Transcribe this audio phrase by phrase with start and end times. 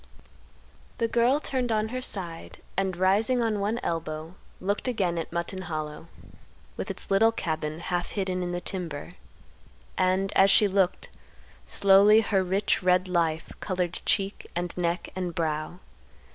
[0.97, 5.61] The girl turned on her side and rising on one elbow looked again at Mutton
[5.61, 6.07] Hollow
[6.75, 9.11] with its little cabin half hidden in the timber.
[9.99, 11.11] And, as she looked,
[11.67, 15.77] slowly her rich red life colored cheek, and neck, and brow.